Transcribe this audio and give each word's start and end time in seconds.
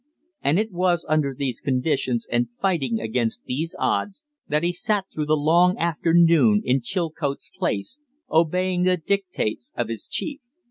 And 0.41 0.57
it 0.57 0.71
was 0.71 1.05
under 1.07 1.35
these 1.37 1.61
conditions, 1.61 2.25
and 2.31 2.49
fighting 2.51 2.99
against 2.99 3.43
these 3.45 3.75
odds, 3.77 4.25
that 4.47 4.63
he 4.63 4.73
sat 4.73 5.05
through 5.13 5.27
the 5.27 5.37
long 5.37 5.77
afternoon 5.77 6.63
in 6.65 6.81
Chilcote's 6.81 7.51
place, 7.55 7.99
obeying 8.27 8.81
the 8.81 8.97
dictates 8.97 9.71
of 9.77 9.89
his 9.89 10.07
chief. 10.07 10.41